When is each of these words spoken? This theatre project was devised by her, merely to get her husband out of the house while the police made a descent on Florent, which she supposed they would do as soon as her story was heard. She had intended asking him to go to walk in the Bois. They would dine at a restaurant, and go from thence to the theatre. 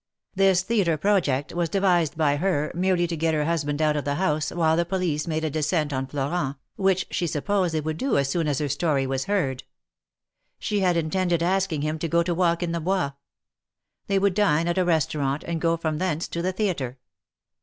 This 0.33 0.63
theatre 0.63 0.97
project 0.97 1.53
was 1.53 1.69
devised 1.69 2.17
by 2.17 2.37
her, 2.37 2.71
merely 2.73 3.05
to 3.05 3.15
get 3.15 3.35
her 3.35 3.45
husband 3.45 3.83
out 3.83 3.95
of 3.95 4.03
the 4.03 4.15
house 4.15 4.49
while 4.51 4.75
the 4.75 4.83
police 4.83 5.27
made 5.27 5.43
a 5.43 5.49
descent 5.51 5.93
on 5.93 6.07
Florent, 6.07 6.57
which 6.75 7.05
she 7.11 7.27
supposed 7.27 7.75
they 7.75 7.81
would 7.81 7.97
do 7.97 8.17
as 8.17 8.27
soon 8.27 8.47
as 8.47 8.57
her 8.57 8.67
story 8.67 9.05
was 9.05 9.25
heard. 9.25 9.63
She 10.57 10.79
had 10.79 10.97
intended 10.97 11.43
asking 11.43 11.83
him 11.83 11.99
to 11.99 12.07
go 12.07 12.23
to 12.23 12.33
walk 12.33 12.63
in 12.63 12.71
the 12.71 12.79
Bois. 12.79 13.11
They 14.07 14.17
would 14.17 14.33
dine 14.33 14.67
at 14.67 14.79
a 14.79 14.85
restaurant, 14.85 15.43
and 15.43 15.61
go 15.61 15.77
from 15.77 15.99
thence 15.99 16.27
to 16.29 16.41
the 16.41 16.51
theatre. 16.51 16.97